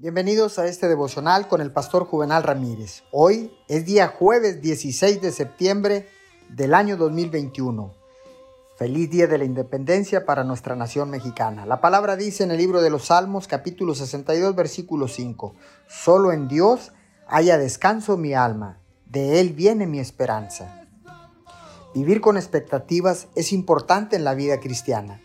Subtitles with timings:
[0.00, 3.02] Bienvenidos a este devocional con el pastor Juvenal Ramírez.
[3.10, 6.08] Hoy es día jueves 16 de septiembre
[6.48, 7.92] del año 2021.
[8.76, 11.66] Feliz día de la independencia para nuestra nación mexicana.
[11.66, 15.56] La palabra dice en el libro de los Salmos capítulo 62 versículo 5.
[15.88, 16.92] Solo en Dios
[17.26, 20.86] haya descanso mi alma, de Él viene mi esperanza.
[21.92, 25.20] Vivir con expectativas es importante en la vida cristiana.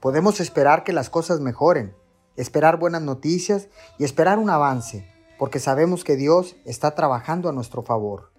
[0.00, 1.94] Podemos esperar que las cosas mejoren
[2.36, 5.08] esperar buenas noticias y esperar un avance,
[5.38, 8.32] porque sabemos que Dios está trabajando a nuestro favor.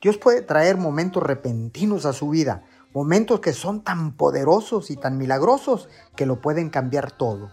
[0.00, 2.64] Dios puede traer momentos repentinos a su vida,
[2.94, 7.50] momentos que son tan poderosos y tan milagrosos que lo pueden cambiar todo.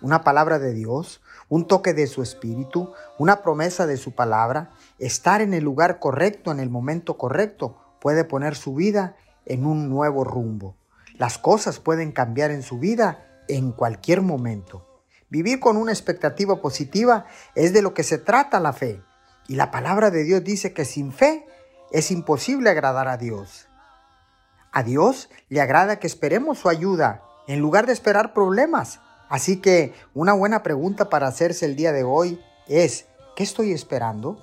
[0.00, 5.40] Una palabra de Dios, un toque de su espíritu, una promesa de su palabra, estar
[5.40, 10.24] en el lugar correcto en el momento correcto puede poner su vida en un nuevo
[10.24, 10.76] rumbo.
[11.16, 14.93] Las cosas pueden cambiar en su vida en cualquier momento.
[15.30, 19.02] Vivir con una expectativa positiva es de lo que se trata la fe.
[19.48, 21.46] Y la palabra de Dios dice que sin fe
[21.92, 23.68] es imposible agradar a Dios.
[24.72, 29.00] A Dios le agrada que esperemos su ayuda en lugar de esperar problemas.
[29.28, 34.42] Así que una buena pregunta para hacerse el día de hoy es, ¿qué estoy esperando?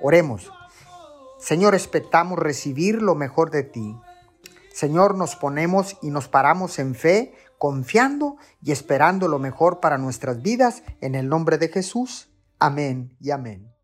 [0.00, 0.52] Oremos.
[1.38, 3.96] Señor, expectamos recibir lo mejor de ti.
[4.72, 10.42] Señor, nos ponemos y nos paramos en fe, confiando y esperando lo mejor para nuestras
[10.42, 12.28] vidas en el nombre de Jesús.
[12.58, 13.75] Amén y amén.